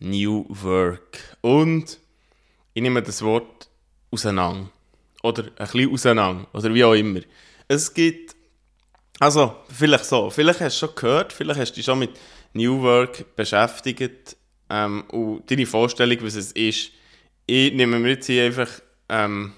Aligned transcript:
New 0.00 0.46
Work. 0.48 1.36
Und 1.40 1.98
ich 2.74 2.82
nehme 2.82 3.02
das 3.02 3.22
Wort 3.22 3.68
auseinander. 4.10 4.70
Oder 5.22 5.44
ein 5.44 5.66
bisschen 5.66 5.92
auseinander. 5.92 6.46
Oder 6.52 6.74
wie 6.74 6.84
auch 6.84 6.94
immer. 6.94 7.20
Es 7.68 7.92
gibt, 7.92 8.34
also 9.18 9.56
vielleicht 9.68 10.06
so, 10.06 10.30
vielleicht 10.30 10.60
hast 10.60 10.80
du 10.80 10.86
schon 10.86 10.94
gehört, 10.96 11.32
vielleicht 11.32 11.60
hast 11.60 11.72
du 11.72 11.76
dich 11.76 11.84
schon 11.84 11.98
mit 11.98 12.18
New 12.52 12.82
Work 12.82 13.36
beschäftigt 13.36 14.36
ähm, 14.68 15.04
und 15.10 15.48
deine 15.50 15.66
Vorstellung, 15.66 16.18
was 16.22 16.34
es 16.34 16.52
ist. 16.52 16.90
Ich 17.46 17.72
nehme 17.72 17.98
mir 17.98 18.10
jetzt 18.10 18.26
hier 18.26 18.44
einfach 18.44 18.68
ähm, 19.08 19.52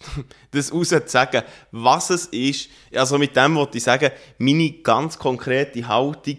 das 0.50 0.72
raus 0.72 0.88
zu 0.88 1.02
sagen, 1.06 1.42
was 1.72 2.10
es 2.10 2.26
ist. 2.26 2.70
Also 2.94 3.18
mit 3.18 3.36
dem 3.36 3.56
wollte 3.56 3.78
ich 3.78 3.84
sagen, 3.84 4.10
meine 4.38 4.70
ganz 4.82 5.18
konkrete 5.18 5.86
Haltung 5.86 6.38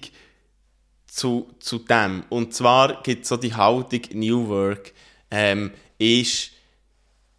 zu, 1.20 1.50
zu 1.59 1.80
dem. 1.80 2.23
Und 2.30 2.53
zwar 2.53 3.03
gibt 3.03 3.23
es 3.23 3.30
so 3.30 3.36
die 3.36 3.53
Haltung 3.53 4.02
New 4.14 4.48
Work, 4.48 4.94
ähm, 5.30 5.72
ist 5.98 6.52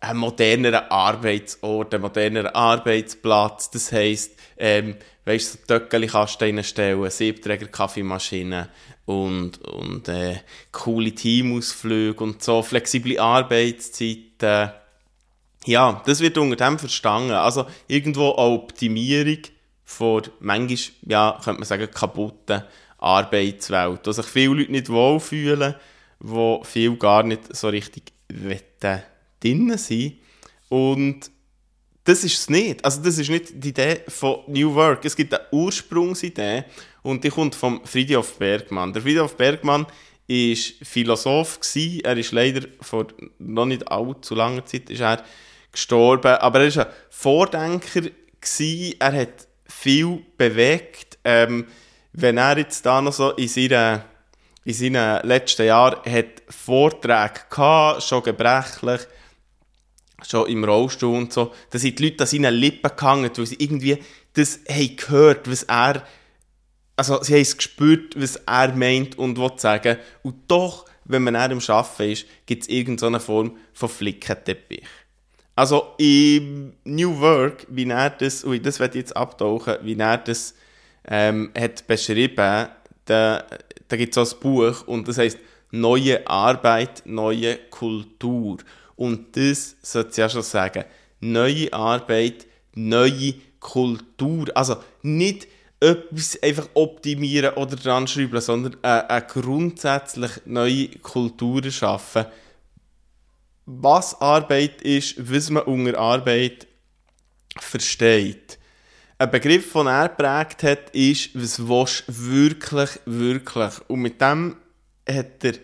ein 0.00 0.18
modernerer 0.18 0.92
Arbeitsort, 0.92 1.94
ein 1.94 2.02
modernerer 2.02 2.54
Arbeitsplatz. 2.54 3.70
Das 3.70 3.90
heisst, 3.90 4.38
ähm, 4.58 4.96
weißt 5.24 5.54
du, 5.54 5.58
so 5.58 5.64
Töckeli 5.66 6.08
kannst 6.08 6.40
du 6.40 6.44
reinstellen, 6.44 7.10
Siebträger 7.10 7.68
Kaffeemaschine 7.68 8.68
und, 9.06 9.58
und 9.66 10.08
äh, 10.08 10.36
coole 10.72 11.14
Teamausflüge 11.14 12.22
und 12.22 12.42
so, 12.42 12.62
flexible 12.62 13.18
Arbeitszeiten. 13.18 14.72
Ja, 15.64 16.02
das 16.04 16.20
wird 16.20 16.36
unter 16.36 16.56
dem 16.56 16.78
verstanden. 16.78 17.32
Also 17.32 17.66
irgendwo 17.88 18.32
eine 18.32 18.46
Optimierung 18.46 19.38
von 19.84 20.22
manchmal, 20.38 20.78
ja, 21.06 21.40
könnte 21.42 21.60
man 21.60 21.66
sagen, 21.66 21.90
kaputten 21.90 22.62
Arbeitswelt, 23.00 24.00
wo 24.06 24.12
sich 24.12 24.26
viele 24.26 24.54
Leute 24.54 24.72
nicht 24.72 24.88
wohlfühlen, 24.88 25.74
wo 26.20 26.62
viele 26.64 26.96
gar 26.96 27.22
nicht 27.22 27.54
so 27.54 27.68
richtig 27.68 28.12
drinnen 29.40 29.78
sind. 29.78 30.18
Und 30.68 31.30
das 32.04 32.24
ist 32.24 32.38
es 32.38 32.50
nicht. 32.50 32.84
Also 32.84 33.02
das 33.02 33.18
ist 33.18 33.30
nicht 33.30 33.52
die 33.52 33.70
Idee 33.70 34.00
von 34.08 34.40
New 34.46 34.74
Work. 34.74 35.04
Es 35.04 35.16
gibt 35.16 35.34
eine 35.34 35.44
Ursprungsidee 35.50 36.64
und 37.02 37.22
die 37.24 37.30
kommt 37.30 37.54
vom 37.54 37.84
Friedhof 37.84 38.38
Bergmann. 38.38 38.92
Der 38.92 39.02
Friedhof 39.02 39.36
Bergmann 39.36 39.86
war 40.28 40.56
Philosoph 40.82 41.60
gewesen. 41.60 42.00
Er 42.04 42.16
ist 42.16 42.32
leider 42.32 42.66
vor 42.80 43.06
noch 43.38 43.66
nicht 43.66 43.90
allzu 43.90 44.34
langer 44.34 44.64
Zeit 44.64 44.90
ist 44.90 45.00
er 45.00 45.22
gestorben, 45.72 46.36
aber 46.36 46.60
er 46.60 46.76
war 46.76 46.86
ein 46.86 46.92
Vordenker 47.10 48.02
gewesen. 48.40 48.94
Er 48.98 49.12
hat 49.12 49.48
viel 49.66 50.22
bewegt. 50.36 51.18
Ähm, 51.24 51.66
wenn 52.12 52.38
er 52.38 52.58
jetzt 52.58 52.84
da 52.84 53.00
noch 53.00 53.12
so 53.12 53.30
in 53.32 53.48
seinen, 53.48 54.02
in 54.64 54.74
seinen 54.74 55.26
letzten 55.26 55.66
Jahren 55.66 56.00
Vorträge 56.48 57.40
gehabt, 57.48 58.02
schon 58.02 58.22
gebrechlich, 58.22 59.00
schon 60.26 60.48
im 60.48 60.64
Rollstuhl 60.64 61.16
und 61.16 61.32
so, 61.32 61.52
da 61.70 61.78
sind 61.78 61.98
die 61.98 62.04
Leute 62.04 62.24
an 62.24 62.26
seinen 62.26 62.54
Lippen 62.54 62.90
gehangen, 62.96 63.30
weil 63.34 63.46
sie 63.46 63.56
irgendwie 63.58 63.98
das 64.34 64.60
haben 64.68 64.96
gehört, 64.96 65.50
was 65.50 65.64
er, 65.64 66.04
also 66.96 67.22
sie 67.22 67.34
haben 67.34 67.42
es 67.42 67.56
gespürt, 67.56 68.20
was 68.20 68.36
er 68.36 68.74
meint 68.74 69.18
und 69.18 69.38
will 69.38 69.52
sagen. 69.56 69.98
Und 70.22 70.48
doch, 70.48 70.86
wenn 71.04 71.22
man 71.22 71.34
er 71.34 71.50
am 71.50 71.60
Arbeiten 71.66 72.12
ist, 72.12 72.26
gibt 72.46 72.62
es 72.62 72.68
irgendeine 72.68 73.20
Form 73.20 73.56
von 73.72 73.88
Flickenteppich. 73.88 74.84
Also 75.56 75.94
im 75.98 76.74
New 76.84 77.18
Work, 77.20 77.66
wie 77.68 77.88
er 77.88 78.10
das, 78.10 78.44
ui, 78.44 78.60
das 78.60 78.78
werde 78.78 78.98
ich 78.98 79.04
jetzt 79.04 79.16
abtauchen, 79.16 79.76
wie 79.82 79.98
er 79.98 80.18
das 80.18 80.54
ähm, 81.06 81.50
hat 81.58 81.86
beschrieben, 81.86 82.68
da, 83.04 83.44
da 83.88 83.96
gibt 83.96 84.16
es 84.16 84.28
so 84.28 84.36
ein 84.36 84.40
Buch 84.40 84.86
und 84.86 85.08
das 85.08 85.18
heißt 85.18 85.38
Neue 85.72 86.26
Arbeit, 86.26 87.02
neue 87.06 87.56
Kultur. 87.70 88.58
Und 88.96 89.36
das 89.36 89.76
sollte 89.82 90.10
ich 90.10 90.16
ja 90.16 90.28
schon 90.28 90.42
sagen. 90.42 90.84
Neue 91.20 91.72
Arbeit, 91.72 92.46
neue 92.74 93.34
Kultur. 93.60 94.46
Also 94.54 94.76
nicht 95.02 95.46
etwas 95.78 96.42
einfach 96.42 96.68
optimieren 96.74 97.54
oder 97.54 97.76
dran 97.76 98.08
schreiben, 98.08 98.40
sondern 98.40 98.76
eine, 98.82 99.08
eine 99.08 99.26
grundsätzlich 99.26 100.32
neue 100.44 100.88
Kultur 100.88 101.62
schaffen. 101.70 102.26
Was 103.66 104.20
Arbeit 104.20 104.82
ist, 104.82 105.14
was 105.18 105.50
man 105.50 105.62
unter 105.62 105.98
Arbeit 105.98 106.66
versteht 107.58 108.58
ein 109.20 109.30
Begriff, 109.30 109.74
den 109.74 109.86
er 109.86 110.08
geprägt 110.08 110.62
hat, 110.62 110.90
ist, 110.94 111.30
was 111.34 111.68
willst 111.68 112.04
wirklich, 112.06 112.88
wirklich. 113.04 113.74
Und 113.88 114.00
mit 114.00 114.18
dem 114.18 114.56
hat 115.06 115.44
er 115.44 115.54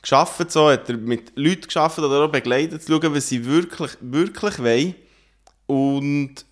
geschafft, 0.00 0.52
so 0.52 0.70
hat 0.70 0.88
er 0.88 0.98
mit 0.98 1.32
Leuten 1.34 1.66
geschafft 1.66 1.98
oder 1.98 2.24
auch 2.24 2.30
begleitet, 2.30 2.80
zu 2.80 2.92
schauen, 2.92 3.12
was 3.12 3.28
sie 3.28 3.44
wirklich, 3.44 3.96
wirklich 4.00 4.60
wollen. 4.60 4.94
Und 5.66 6.44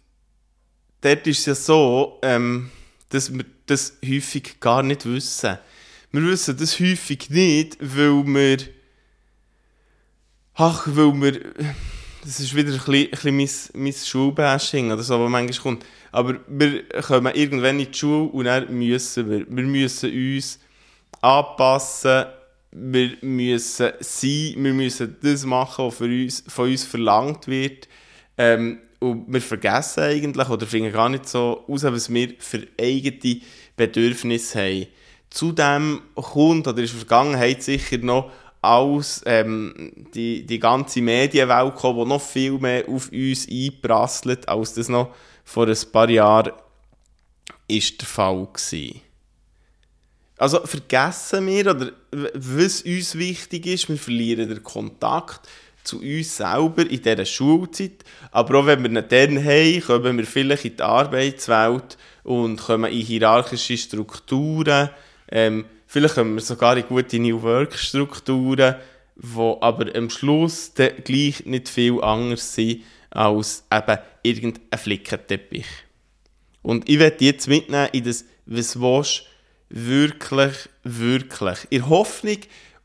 dort 1.02 1.26
ist 1.28 1.38
es 1.38 1.46
ja 1.46 1.54
so, 1.54 2.18
ähm, 2.22 2.70
dass 3.10 3.32
wir 3.32 3.44
das 3.66 3.98
häufig 4.04 4.58
gar 4.58 4.82
nicht 4.82 5.06
wissen. 5.06 5.56
Wir 6.10 6.22
wissen 6.22 6.56
das 6.56 6.80
häufig 6.80 7.30
nicht, 7.30 7.76
weil 7.80 8.26
wir. 8.26 8.58
Ach, 10.54 10.84
weil 10.88 11.12
wir. 11.14 11.54
Das 12.22 12.38
ist 12.38 12.54
wieder 12.54 12.72
ein 12.72 12.78
bisschen, 12.78 13.10
bisschen 13.10 13.72
mein, 13.72 13.84
mein 13.84 13.92
Schulbashing 13.92 14.92
oder 14.92 15.02
so, 15.02 15.18
was 15.18 15.30
manchmal 15.30 15.58
kommt 15.58 15.84
aber 16.12 16.40
wir 16.48 16.88
kommen 16.88 17.34
irgendwann 17.34 17.78
in 17.78 17.90
die 17.90 17.98
Schule 17.98 18.30
und 18.30 18.44
dann 18.44 18.76
müssen 18.76 19.30
wir. 19.30 19.46
Wir 19.48 19.64
müssen 19.64 20.10
uns 20.10 20.58
anpassen, 21.20 22.26
wir 22.72 23.16
müssen 23.20 23.92
sein, 24.00 24.54
wir 24.56 24.74
müssen 24.74 25.16
das 25.22 25.44
machen, 25.44 25.86
was 25.86 25.96
für 25.96 26.04
uns, 26.04 26.44
von 26.48 26.70
uns 26.70 26.84
verlangt 26.84 27.46
wird. 27.46 27.88
Ähm, 28.38 28.78
und 28.98 29.32
wir 29.32 29.40
vergessen 29.40 30.02
eigentlich 30.02 30.48
oder 30.48 30.66
finden 30.66 30.92
gar 30.92 31.08
nicht 31.08 31.28
so 31.28 31.64
aus, 31.66 31.84
was 31.84 32.12
wir 32.12 32.34
für 32.38 32.66
eigene 32.78 33.40
Bedürfnisse 33.76 34.60
haben. 34.60 34.86
Zudem 35.30 36.02
kommt, 36.14 36.66
oder 36.66 36.82
ist 36.82 36.92
in 36.92 36.98
der 36.98 37.06
Vergangenheit 37.06 37.62
sicher 37.62 37.98
noch, 37.98 38.30
als 38.62 39.22
ähm, 39.24 40.06
die, 40.14 40.44
die 40.44 40.58
ganze 40.58 41.00
Medienwelt 41.00 41.74
gekommen, 41.74 42.04
die 42.04 42.08
noch 42.08 42.22
viel 42.22 42.58
mehr 42.58 42.88
auf 42.88 43.10
uns 43.10 43.48
einprasselt, 43.48 44.48
als 44.48 44.74
das 44.74 44.88
noch 44.88 45.14
vor 45.44 45.66
ein 45.66 45.76
paar 45.92 46.10
Jahren 46.10 46.52
ist 47.66 48.00
der 48.00 48.08
Fall 48.08 48.46
gewesen. 48.52 49.00
Also 50.36 50.64
vergessen 50.64 51.46
wir, 51.46 51.70
oder 51.70 51.92
was 52.34 52.82
uns 52.82 53.14
wichtig 53.16 53.66
ist, 53.66 53.88
wir 53.88 53.98
verlieren 53.98 54.48
den 54.48 54.62
Kontakt 54.62 55.46
zu 55.84 56.00
uns 56.00 56.36
selber 56.36 56.88
in 56.88 57.02
dieser 57.02 57.24
Schulzeit. 57.24 58.04
Aber 58.30 58.60
auch 58.60 58.66
wenn 58.66 58.82
wir 58.82 58.90
ihn 58.90 59.08
dann 59.08 59.44
haben, 59.44 59.82
kommen 59.82 60.18
wir 60.18 60.26
vielleicht 60.26 60.64
in 60.64 60.76
die 60.76 60.82
Arbeitswelt 60.82 61.98
und 62.22 62.56
kommen 62.56 62.90
in 62.90 63.00
hierarchische 63.04 63.76
Strukturen. 63.76 64.90
Ähm, 65.30 65.66
vielleicht 65.90 66.14
kommen 66.14 66.36
wir 66.36 66.40
sogar 66.40 66.76
in 66.76 66.86
gute 66.86 67.18
New 67.18 67.42
Work-Strukturen, 67.42 68.76
die 69.16 69.56
aber 69.60 69.94
am 69.96 70.08
Schluss 70.08 70.72
gleich 70.74 71.44
nicht 71.44 71.68
viel 71.68 72.00
anders 72.00 72.54
sind 72.54 72.82
als 73.10 73.64
eben 73.72 73.98
irgendein 74.22 74.78
Flickenteppich. 74.78 75.66
Und 76.62 76.88
ich 76.88 77.00
werde 77.00 77.24
jetzt 77.24 77.48
mitnehmen 77.48 77.88
in 77.92 78.04
das 78.04 78.24
«Was 78.46 78.76
willst 78.76 79.24
wirklich, 79.68 80.68
wirklich?» 80.84 81.58
In 81.70 81.88
Hoffnung 81.88 82.38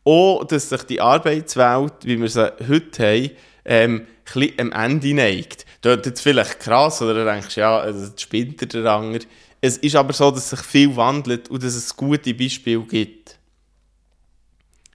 auch, 0.04 0.44
dass 0.44 0.70
sich 0.70 0.84
die 0.84 1.02
Arbeitswelt, 1.02 1.94
wie 2.04 2.20
wir 2.20 2.30
sie 2.30 2.54
heute 2.68 3.04
haben, 3.04 3.32
ähm, 3.66 4.08
ein 4.34 4.52
am 4.58 4.72
Ende 4.72 5.14
neigt. 5.14 5.66
Ist 5.84 6.06
jetzt 6.06 6.22
vielleicht 6.22 6.60
krass, 6.60 7.04
oder 7.04 7.14
du 7.14 7.26
denkst, 7.26 7.56
ja, 7.56 7.78
also 7.78 8.08
das 8.08 8.20
spinnt 8.20 8.74
der 8.74 8.86
Anger. 8.86 9.20
Es 9.62 9.78
ist 9.78 9.96
aber 9.96 10.14
so, 10.14 10.32
dass 10.32 10.50
sich 10.50 10.60
viel 10.60 10.96
wandelt 10.96 11.50
und 11.50 11.64
dass 11.64 11.76
es 11.76 11.96
gute 11.96 12.34
Beispiele 12.34 12.84
gibt. 12.84 13.40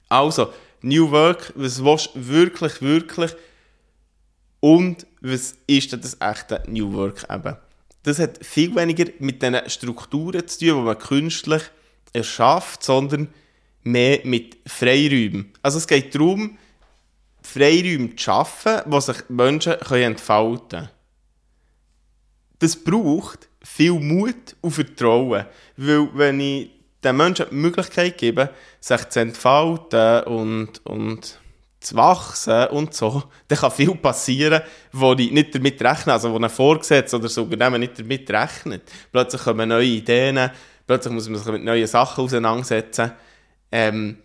Also, 0.08 0.52
New 0.82 1.10
Work, 1.10 1.52
was 1.56 1.84
willst 1.84 2.10
wirklich, 2.14 2.80
wirklich 2.80 3.32
und 4.60 5.06
was 5.20 5.54
ist 5.66 5.92
denn 5.92 6.00
das 6.00 6.16
echte 6.20 6.62
New 6.66 6.92
Work 6.92 7.26
eben? 7.30 7.56
Das 8.02 8.18
hat 8.18 8.44
viel 8.44 8.74
weniger 8.74 9.10
mit 9.18 9.42
den 9.42 9.68
Strukturen 9.68 10.46
zu 10.48 10.58
tun, 10.58 10.68
die 10.68 10.82
man 10.82 10.98
künstlich 10.98 11.62
erschafft, 12.12 12.82
sondern 12.82 13.28
mehr 13.82 14.20
mit 14.24 14.56
Freiräumen. 14.66 15.52
Also 15.62 15.78
es 15.78 15.86
geht 15.86 16.14
darum, 16.14 16.58
Freiräume 17.42 18.16
zu 18.16 18.24
schaffen, 18.24 18.80
wo 18.86 19.00
sich 19.00 19.28
Menschen 19.28 19.74
entfalten 19.74 20.68
können. 20.68 20.90
Das 22.58 22.76
braucht 22.76 23.49
viel 23.62 23.92
Mut 23.92 24.56
und 24.60 24.70
Vertrauen, 24.70 25.46
weil 25.76 26.08
wenn 26.14 26.40
ich 26.40 26.70
den 27.02 27.16
Menschen 27.16 27.46
die 27.50 27.54
Möglichkeit 27.54 28.18
gebe, 28.18 28.50
sich 28.80 29.08
zu 29.08 29.20
entfalten 29.20 30.24
und, 30.24 30.84
und 30.84 31.40
zu 31.80 31.96
wachsen 31.96 32.66
und 32.68 32.94
so, 32.94 33.22
dann 33.48 33.58
kann 33.58 33.70
viel 33.70 33.94
passieren, 33.94 34.62
wo 34.92 35.14
ich 35.14 35.30
nicht 35.30 35.54
damit 35.54 35.82
rechne, 35.82 36.12
also 36.12 36.32
wo 36.32 36.38
ein 36.38 36.50
Vorgesetzter 36.50 37.16
oder 37.16 37.24
das 37.24 37.38
Unternehmen 37.38 37.80
nicht 37.80 37.98
damit 37.98 38.30
rechnet. 38.30 38.82
Plötzlich 39.10 39.42
kommen 39.42 39.68
neue 39.68 39.86
Ideen, 39.86 40.50
plötzlich 40.86 41.14
muss 41.14 41.28
man 41.28 41.38
sich 41.38 41.52
mit 41.52 41.64
neuen 41.64 41.86
Sachen 41.86 42.24
auseinandersetzen. 42.24 43.12
Ähm, 43.72 44.18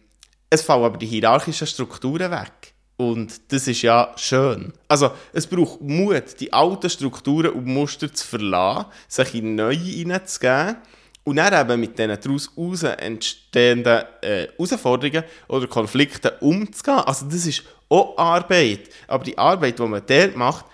es 0.49 0.61
fallen 0.61 0.83
aber 0.83 0.97
die 0.97 1.05
hierarchischen 1.05 1.67
Strukturen 1.67 2.31
weg. 2.31 2.64
Und 2.97 3.51
das 3.51 3.67
ist 3.67 3.81
ja 3.81 4.13
schön. 4.15 4.71
Also, 4.87 5.11
es 5.33 5.47
braucht 5.47 5.81
Mut, 5.81 6.39
die 6.39 6.53
alten 6.53 6.89
Strukturen 6.89 7.51
und 7.51 7.65
Muster 7.65 8.11
zu 8.13 8.25
verlassen, 8.25 8.85
sich 9.07 9.35
in 9.35 9.55
neue 9.55 9.75
hineinzugeben 9.75 10.77
und 11.25 11.35
dann 11.35 11.59
eben 11.59 11.79
mit 11.81 11.99
diesen 11.99 12.17
daraus 12.55 12.83
entstehenden 12.83 14.03
äh, 14.21 14.47
Herausforderungen 14.57 15.23
oder 15.49 15.67
Konflikten 15.67 16.31
umzugehen. 16.39 16.99
Also, 16.99 17.25
das 17.25 17.45
ist 17.45 17.63
auch 17.89 18.17
Arbeit. 18.17 18.89
Aber 19.07 19.23
die 19.25 19.37
Arbeit, 19.37 19.77
die 19.77 19.83
man 19.83 20.03
dort 20.05 20.35
macht, 20.37 20.65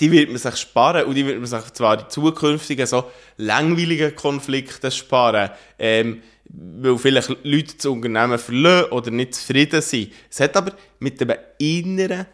die 0.00 0.10
wird 0.10 0.28
man 0.28 0.38
sich 0.38 0.56
sparen 0.56 1.04
und 1.06 1.14
die 1.14 1.26
wird 1.26 1.38
man 1.38 1.46
sich 1.46 1.72
zwar 1.72 2.00
in 2.00 2.10
zukünftigen 2.10 2.86
so 2.86 3.10
langweiligen 3.36 4.14
Konflikten 4.14 4.90
sparen. 4.90 5.50
Ähm, 5.78 6.22
weil 6.56 6.98
vielleicht 6.98 7.28
Leute 7.42 7.76
das 7.76 7.86
Unternehmen 7.86 8.38
verlieren 8.38 8.90
oder 8.90 9.10
nicht 9.10 9.34
zufrieden 9.34 9.80
sind. 9.80 10.12
Es 10.30 10.40
hat 10.40 10.56
aber 10.56 10.72
mit 10.98 11.20
dem 11.20 11.32
inneren 11.58 12.26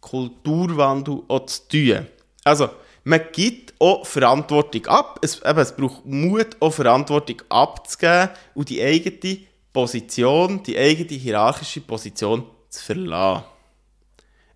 Kulturwandel 0.00 1.22
auch 1.28 1.46
zu 1.46 1.68
tun. 1.68 2.06
Also, 2.44 2.68
man 3.04 3.20
gibt 3.32 3.74
auch 3.78 4.06
Verantwortung 4.06 4.86
ab. 4.86 5.18
Es, 5.22 5.40
eben, 5.42 5.58
es 5.58 5.74
braucht 5.74 6.04
Mut, 6.04 6.56
auch 6.60 6.72
Verantwortung 6.72 7.42
abzugeben 7.48 8.30
und 8.54 8.68
die 8.68 8.82
eigene 8.82 9.38
Position, 9.72 10.62
die 10.62 10.76
eigene 10.76 11.18
hierarchische 11.18 11.80
Position 11.80 12.44
zu 12.68 12.84
verlassen. 12.84 13.44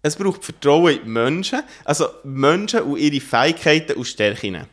Es 0.02 0.14
braucht 0.14 0.44
Vertrauen 0.44 0.94
in 0.94 1.02
die 1.02 1.08
Menschen, 1.08 1.62
also 1.84 2.06
Menschen 2.22 2.82
und 2.82 2.98
ihre 2.98 3.20
Fähigkeiten 3.20 3.96
und 3.96 4.04
Stärken 4.04 4.66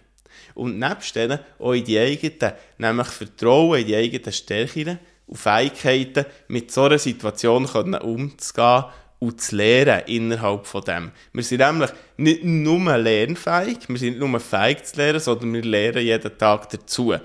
und 0.56 0.80
nebst 0.80 1.16
denen 1.16 1.40
auch 1.60 1.74
in 1.74 1.84
die 1.84 2.00
eigenen, 2.00 2.54
nämlich 2.78 3.08
Vertrauen 3.08 3.80
in 3.80 3.88
die 3.88 3.96
eigenen 3.96 4.32
Stärken 4.32 5.00
und 5.28 5.38
Fähigkeiten, 5.38 6.26
mit 6.48 6.72
so 6.72 6.84
einer 6.84 7.00
Situation 7.00 7.66
umzugehen 7.66 8.84
und 9.20 9.42
zu 9.42 9.56
lernen 9.56 10.04
innerhalb 10.08 10.66
von 10.66 10.84
dem. 10.84 11.12
Wir 11.32 11.44
sind 11.44 11.62
nämlich 11.62 11.92
nicht 12.18 12.44
nur 12.44 12.98
lernfähig, 12.98 13.78
wir 13.88 13.98
sind 13.98 14.20
nicht 14.20 14.28
nur 14.28 14.40
fähig 14.40 14.84
zu 14.84 14.98
lernen, 14.98 15.20
sondern 15.20 15.54
wir 15.54 15.64
lernen 15.64 16.04
jeden 16.04 16.38
Tag 16.38 16.70
dazu. 16.70 17.16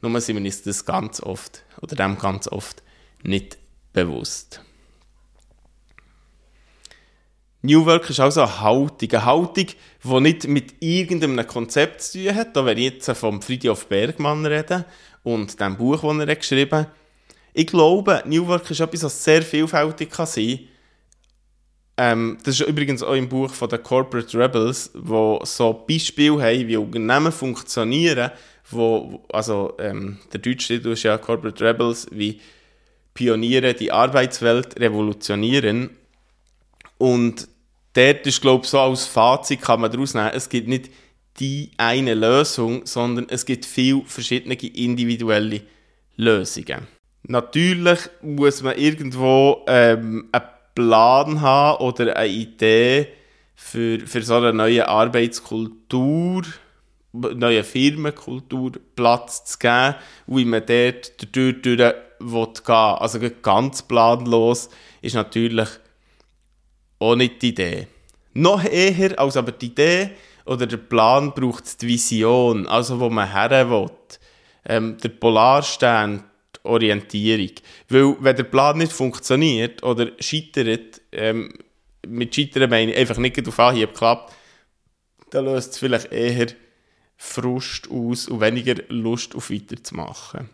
Nur 0.00 0.20
sind 0.20 0.36
wir 0.36 0.44
uns 0.44 0.62
das 0.62 0.84
ganz 0.84 1.20
oft, 1.20 1.64
oder 1.80 1.96
dem 1.96 2.16
ganz 2.16 2.46
oft, 2.46 2.82
nicht 3.24 3.58
bewusst. 3.92 4.62
New 7.68 7.84
Work 7.84 8.08
ist 8.08 8.18
also 8.18 8.40
eine 8.40 8.60
Haltung. 8.60 9.10
Eine 9.12 9.24
Haltung, 9.26 9.66
die 10.02 10.20
nicht 10.20 10.48
mit 10.48 10.76
irgendeinem 10.80 11.46
Konzept 11.46 12.00
zu 12.00 12.24
tun 12.24 12.34
hat. 12.34 12.56
Da 12.56 12.64
werde 12.64 12.80
ich 12.80 12.94
jetzt 12.94 13.10
vom 13.10 13.42
Friedhof 13.42 13.86
Bergmann 13.88 14.46
reden 14.46 14.86
und 15.22 15.60
dem 15.60 15.76
Buch, 15.76 16.00
das 16.00 16.26
er 16.26 16.36
geschrieben 16.36 16.78
hat. 16.78 16.90
Ich 17.52 17.66
glaube, 17.66 18.22
New 18.24 18.46
Work 18.46 18.70
ist 18.70 18.80
etwas, 18.80 19.00
das 19.00 19.22
sehr 19.22 19.42
vielfältig 19.42 20.10
kann 20.10 20.24
sein 20.24 20.60
ähm, 21.98 22.38
Das 22.42 22.58
ist 22.58 22.66
übrigens 22.66 23.02
auch 23.02 23.12
im 23.12 23.28
Buch 23.28 23.52
von 23.52 23.68
den 23.68 23.82
Corporate 23.82 24.38
Rebels, 24.38 24.90
wo 24.94 25.38
so 25.44 25.74
Beispiele 25.86 26.40
haben, 26.40 26.68
wie 26.68 26.76
Unternehmen 26.78 27.32
funktionieren, 27.32 28.30
wo, 28.70 29.26
also 29.30 29.74
ähm, 29.78 30.18
der 30.32 30.40
deutsche 30.40 30.68
Titel 30.68 30.92
ist 30.92 31.02
ja 31.02 31.18
Corporate 31.18 31.62
Rebels, 31.62 32.06
wie 32.12 32.40
Pioniere 33.12 33.74
die 33.74 33.92
Arbeitswelt 33.92 34.80
revolutionieren. 34.80 35.90
Und 36.96 37.46
dort 37.98 38.26
ist, 38.26 38.40
glaube 38.40 38.64
ich, 38.64 38.70
so 38.70 38.78
als 38.78 39.06
Fazit 39.06 39.60
kann 39.60 39.80
man 39.80 39.90
daraus 39.90 40.14
nehmen, 40.14 40.30
es 40.32 40.48
gibt 40.48 40.68
nicht 40.68 40.90
die 41.40 41.70
eine 41.76 42.14
Lösung, 42.14 42.86
sondern 42.86 43.26
es 43.28 43.44
gibt 43.44 43.64
viele 43.64 44.02
verschiedene 44.06 44.54
individuelle 44.54 45.62
Lösungen. 46.16 46.86
Natürlich 47.24 47.98
muss 48.22 48.62
man 48.62 48.76
irgendwo 48.76 49.64
ähm, 49.66 50.28
einen 50.32 50.44
Plan 50.74 51.40
haben 51.40 51.84
oder 51.84 52.16
eine 52.16 52.28
Idee 52.28 53.08
für, 53.54 54.00
für 54.00 54.22
so 54.22 54.34
eine 54.36 54.52
neue 54.52 54.88
Arbeitskultur, 54.88 56.42
neue 57.12 57.64
Firmenkultur 57.64 58.72
Platz 58.94 59.44
zu 59.44 59.58
geben, 59.58 59.96
wie 60.26 60.44
man 60.44 60.64
dort 60.64 61.34
durch, 61.34 61.62
durch 61.62 61.94
will 62.20 62.48
gehen. 62.64 62.74
Also 62.74 63.18
ganz 63.42 63.82
planlos 63.82 64.70
ist 65.02 65.14
natürlich 65.14 65.68
auch 66.98 67.16
nicht 67.16 67.42
die 67.42 67.48
Idee. 67.48 67.86
Noch 68.34 68.64
eher 68.64 69.18
als 69.18 69.36
aber 69.36 69.52
die 69.52 69.66
Idee 69.66 70.10
oder 70.44 70.66
der 70.66 70.78
Plan 70.78 71.32
braucht 71.34 71.80
die 71.82 71.88
Vision, 71.88 72.66
also 72.66 72.98
wo 73.00 73.10
man 73.10 73.30
her 73.30 73.68
will. 73.70 73.90
Ähm, 74.64 74.96
der 75.02 75.10
Polarstern, 75.10 76.24
die 76.56 76.68
Orientierung. 76.68 77.50
Weil, 77.88 78.16
wenn 78.20 78.36
der 78.36 78.44
Plan 78.44 78.78
nicht 78.78 78.92
funktioniert 78.92 79.82
oder 79.82 80.10
scheitert, 80.18 81.00
ähm, 81.12 81.52
mit 82.06 82.34
Scheitern 82.34 82.70
meine 82.70 82.92
ich 82.92 82.98
einfach 82.98 83.18
nicht 83.18 83.46
auf 83.46 83.58
Anhieb 83.58 83.94
klappt, 83.94 84.32
dann 85.30 85.44
löst 85.44 85.72
es 85.72 85.78
vielleicht 85.78 86.12
eher 86.12 86.46
Frust 87.16 87.90
aus 87.90 88.28
und 88.28 88.40
weniger 88.40 88.76
Lust 88.88 89.34
auf 89.34 89.50
weiterzumachen. 89.50 90.48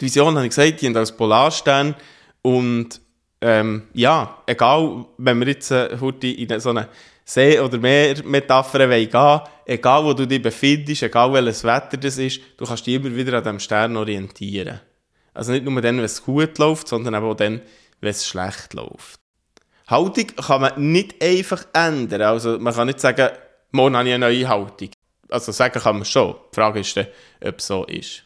Die 0.00 0.06
Vision, 0.06 0.34
habe 0.34 0.46
ich 0.46 0.50
gesagt, 0.50 0.80
die 0.80 0.86
haben 0.86 0.96
als 0.96 1.16
Polarstern 1.16 1.94
und 2.42 3.00
ähm, 3.40 3.88
ja, 3.92 4.42
egal, 4.46 5.06
wenn 5.18 5.40
wir 5.40 5.48
jetzt 5.48 5.70
äh, 5.70 5.96
heute 6.00 6.26
in 6.28 6.60
so 6.60 6.70
eine 6.70 6.88
See- 7.24 7.60
oder 7.60 7.78
Meer-Metapher 7.78 8.86
gehen 8.88 9.40
egal 9.66 10.04
wo 10.04 10.12
du 10.12 10.26
dich 10.26 10.40
befindest, 10.40 11.02
egal 11.02 11.32
welches 11.32 11.64
Wetter 11.64 11.96
das 11.96 12.18
ist, 12.18 12.40
du 12.56 12.64
kannst 12.64 12.86
dich 12.86 12.94
immer 12.94 13.14
wieder 13.14 13.38
an 13.38 13.42
diesem 13.42 13.60
Stern 13.60 13.96
orientieren. 13.96 14.80
Also 15.34 15.52
nicht 15.52 15.64
nur 15.64 15.80
dann, 15.82 15.98
wenn 15.98 16.04
es 16.04 16.22
gut 16.22 16.56
läuft, 16.58 16.88
sondern 16.88 17.16
auch 17.16 17.34
dann, 17.34 17.60
wenn 18.00 18.10
es 18.10 18.26
schlecht 18.26 18.74
läuft. 18.74 19.20
Haltung 19.88 20.26
kann 20.36 20.60
man 20.60 20.92
nicht 20.92 21.22
einfach 21.22 21.66
ändern. 21.72 22.22
Also 22.22 22.58
man 22.58 22.74
kann 22.74 22.86
nicht 22.86 23.00
sagen, 23.00 23.30
morgen 23.72 23.96
habe 23.96 24.08
ich 24.08 24.14
eine 24.14 24.26
neue 24.26 24.48
Haltung. 24.48 24.90
Also 25.28 25.52
sagen 25.52 25.80
kann 25.80 25.96
man 25.96 26.04
schon. 26.04 26.36
Die 26.52 26.54
Frage 26.54 26.80
ist 26.80 26.96
dann, 26.96 27.06
ob 27.44 27.58
es 27.58 27.66
so 27.66 27.84
ist. 27.84 28.25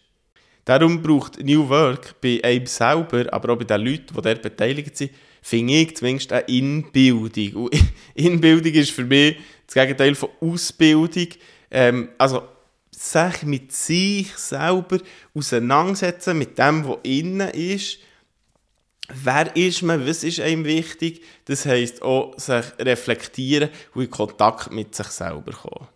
Darum 0.65 1.03
braucht 1.03 1.43
New 1.43 1.69
Work 1.69 2.21
bei 2.21 2.41
einem 2.43 2.67
selber, 2.67 3.33
aber 3.33 3.53
auch 3.53 3.59
bei 3.59 3.65
den 3.65 3.81
Leuten, 3.81 4.15
die 4.15 4.23
dort 4.23 4.43
beteiligt 4.43 4.97
sind, 4.97 5.13
finde 5.43 5.73
ich 5.75 5.97
zumindest 5.97 6.33
eine 6.33 6.43
Inbildung. 6.43 7.65
Und 7.65 7.75
Inbildung 8.15 8.73
ist 8.75 8.91
für 8.91 9.05
mich 9.05 9.37
das 9.67 9.75
Gegenteil 9.75 10.15
von 10.15 10.31
Ausbildung. 10.41 11.29
Ähm, 11.71 12.11
also 12.19 12.43
sich 12.91 13.43
mit 13.45 13.73
sich 13.73 14.37
selber 14.37 14.99
auseinandersetzen, 15.35 16.37
mit 16.37 16.59
dem, 16.59 16.87
was 16.87 16.99
innen 17.03 17.49
ist. 17.51 17.99
Wer 19.09 19.57
ist 19.57 19.83
man? 19.83 20.07
Was 20.07 20.23
ist 20.23 20.41
einem 20.41 20.65
wichtig? 20.65 21.23
Das 21.47 21.67
heisst 21.67 22.03
auch, 22.03 22.39
sich 22.39 22.65
reflektieren 22.79 23.71
und 23.95 24.05
in 24.05 24.11
Kontakt 24.11 24.71
mit 24.71 24.95
sich 24.95 25.07
selber 25.09 25.53
kommen. 25.53 25.89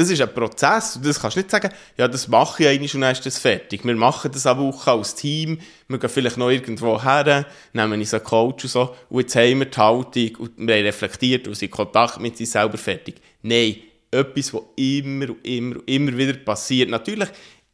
Das 0.00 0.08
ist 0.08 0.22
ein 0.22 0.32
Prozess 0.32 0.96
und 0.96 1.04
das 1.04 1.20
kannst 1.20 1.36
du 1.36 1.40
nicht 1.40 1.50
sagen, 1.50 1.68
ja, 1.98 2.08
das 2.08 2.26
mache 2.26 2.62
ich 2.62 2.68
eigentlich 2.70 2.94
und 2.94 3.02
dann 3.02 3.12
ist 3.12 3.26
das 3.26 3.38
fertig. 3.38 3.84
Wir 3.84 3.94
machen 3.94 4.32
das 4.32 4.46
eine 4.46 4.58
Woche 4.58 4.92
als 4.92 5.14
Team, 5.14 5.58
wir 5.88 5.98
gehen 5.98 6.08
vielleicht 6.08 6.38
noch 6.38 6.48
irgendwo 6.48 7.02
her, 7.02 7.44
nehmen 7.74 7.92
einen 7.92 8.24
Coach 8.24 8.64
und 8.64 8.70
so 8.70 8.96
und 9.10 9.20
jetzt 9.20 9.36
haben 9.36 9.58
wir 9.58 9.66
die 9.66 9.76
Haltung 9.76 10.36
und 10.38 10.52
wir 10.56 10.74
haben 10.74 10.84
reflektiert 10.86 11.46
und 11.46 11.54
sind 11.54 11.68
in 11.68 11.72
Kontakt 11.72 12.18
mit 12.18 12.34
sich 12.34 12.48
selber 12.48 12.78
fertig. 12.78 13.16
Nein, 13.42 13.76
etwas, 14.10 14.54
was 14.54 14.62
immer 14.76 15.28
und 15.28 15.46
immer 15.46 15.76
und 15.76 15.90
immer 15.90 16.16
wieder 16.16 16.32
passiert. 16.32 16.88
Natürlich, 16.88 17.28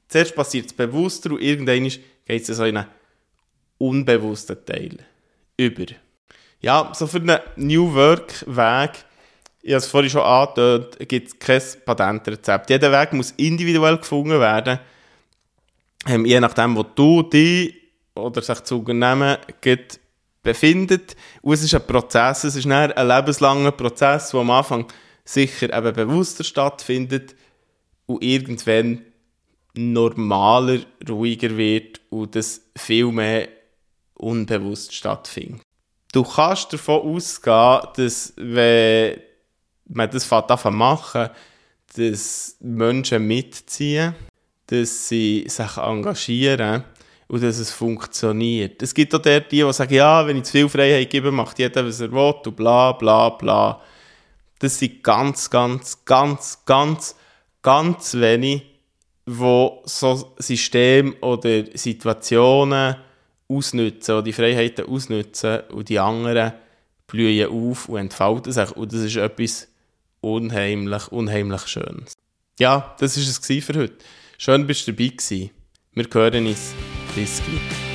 zuerst 0.08 0.34
passiert 0.34 0.66
es 0.66 0.72
bewusster 0.72 1.30
und 1.30 1.40
irgendwann 1.40 1.84
geht 1.84 2.48
es 2.48 2.56
so 2.56 2.64
in 2.64 2.78
einen 2.78 2.88
unbewussten 3.78 4.56
Teil 4.66 4.96
über. 5.56 5.86
Ja, 6.60 6.90
so 6.92 7.06
für 7.06 7.18
einen 7.18 7.38
New 7.54 7.94
Work 7.94 8.44
Weg 8.48 9.05
ich 9.66 9.72
habe 9.72 9.78
es 9.78 9.88
vorhin 9.88 10.10
schon 10.10 10.22
angedeutet, 10.22 11.08
gibt 11.08 11.26
es 11.26 11.38
kein 11.40 11.60
Patentrezept. 11.84 12.70
Jeder 12.70 12.92
Weg 12.92 13.12
muss 13.12 13.32
individuell 13.32 13.98
gefunden 13.98 14.38
werden. 14.38 14.78
Ähm, 16.06 16.24
je 16.24 16.38
nachdem, 16.38 16.76
wo 16.76 16.84
du 16.84 17.24
dich 17.24 17.74
oder 18.14 18.42
sich 18.42 18.60
zu 18.60 18.78
Unternehmen 18.78 19.36
befindet. 20.44 21.16
Und 21.42 21.54
es 21.54 21.64
ist 21.64 21.74
ein 21.74 21.84
Prozess, 21.84 22.44
es 22.44 22.54
ist 22.54 22.70
ein 22.70 23.08
lebenslanger 23.08 23.72
Prozess, 23.72 24.30
der 24.30 24.40
am 24.40 24.52
Anfang 24.52 24.86
sicher 25.24 25.76
eben 25.76 25.92
bewusster 25.92 26.44
stattfindet 26.44 27.34
und 28.06 28.22
irgendwann 28.22 29.02
normaler, 29.74 30.78
ruhiger 31.08 31.56
wird 31.56 32.00
und 32.10 32.36
das 32.36 32.60
viel 32.78 33.10
mehr 33.10 33.48
unbewusst 34.14 34.94
stattfindet. 34.94 35.62
Du 36.12 36.22
kannst 36.22 36.72
davon 36.72 37.16
ausgehen, 37.16 37.80
dass 37.96 38.32
wenn 38.36 39.25
man 39.88 40.10
das 40.10 40.28
machen 40.70 41.30
dass 41.96 42.56
Menschen 42.60 43.26
mitziehen, 43.26 44.14
dass 44.66 45.08
sie 45.08 45.44
sich 45.46 45.76
engagieren 45.76 46.84
und 47.28 47.42
dass 47.42 47.58
es 47.58 47.70
funktioniert. 47.70 48.82
Es 48.82 48.94
gibt 48.94 49.14
auch 49.14 49.22
die, 49.22 49.40
die 49.50 49.72
sagen, 49.72 49.94
ja, 49.94 50.26
wenn 50.26 50.38
ich 50.38 50.44
zu 50.44 50.52
viel 50.52 50.68
Freiheit 50.68 51.10
gebe, 51.10 51.30
macht 51.30 51.58
jeder, 51.58 51.86
was 51.86 52.00
er 52.00 52.12
will 52.12 52.34
und 52.44 52.56
bla 52.56 52.92
bla 52.92 53.30
bla. 53.30 53.80
Das 54.58 54.78
sind 54.78 55.02
ganz, 55.02 55.50
ganz, 55.50 56.04
ganz, 56.04 56.62
ganz, 56.64 57.16
ganz 57.62 58.14
wenig, 58.14 58.62
wo 59.26 59.82
so 59.84 60.34
Systeme 60.38 61.14
oder 61.20 61.64
Situationen 61.74 62.96
ausnutzen, 63.48 64.14
oder 64.14 64.22
die 64.22 64.32
Freiheiten 64.32 64.86
ausnutzen 64.86 65.60
und 65.72 65.88
die 65.88 65.98
anderen 65.98 66.52
blühen 67.06 67.48
auf 67.50 67.88
und 67.88 67.98
entfalten 67.98 68.52
sich. 68.52 68.70
Und 68.72 68.92
das 68.92 69.00
ist 69.00 69.16
etwas 69.16 69.68
unheimlich, 70.26 71.08
unheimlich 71.12 71.66
Schönes. 71.66 72.12
Ja, 72.58 72.96
das 72.98 73.16
war 73.16 73.22
es 73.58 73.64
für 73.64 73.74
heute. 73.74 73.96
Schön, 74.38 74.66
dass 74.66 74.84
du 74.84 74.92
dabei 74.92 75.12
warst. 75.12 75.30
Wir 75.30 76.06
hören 76.12 76.46
uns. 76.46 76.74
Bis 77.14 77.42
gleich. 77.44 77.85